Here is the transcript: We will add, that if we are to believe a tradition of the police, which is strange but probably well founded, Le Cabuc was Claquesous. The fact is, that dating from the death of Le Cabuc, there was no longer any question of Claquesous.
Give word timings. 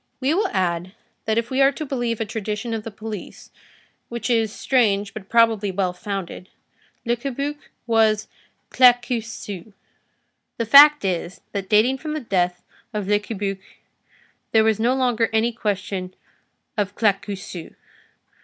We 0.19 0.33
will 0.33 0.47
add, 0.47 0.93
that 1.25 1.37
if 1.37 1.51
we 1.51 1.61
are 1.61 1.71
to 1.73 1.85
believe 1.85 2.19
a 2.19 2.25
tradition 2.25 2.73
of 2.73 2.83
the 2.83 2.89
police, 2.89 3.51
which 4.09 4.31
is 4.31 4.51
strange 4.51 5.13
but 5.13 5.29
probably 5.29 5.69
well 5.69 5.93
founded, 5.93 6.49
Le 7.05 7.15
Cabuc 7.15 7.69
was 7.85 8.27
Claquesous. 8.71 9.73
The 10.57 10.65
fact 10.65 11.05
is, 11.05 11.41
that 11.51 11.69
dating 11.69 11.99
from 11.99 12.13
the 12.13 12.19
death 12.19 12.63
of 12.95 13.07
Le 13.07 13.19
Cabuc, 13.19 13.59
there 14.53 14.63
was 14.63 14.79
no 14.79 14.95
longer 14.95 15.29
any 15.31 15.51
question 15.51 16.15
of 16.75 16.95
Claquesous. 16.95 17.75